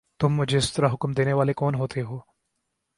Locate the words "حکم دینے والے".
0.93-1.53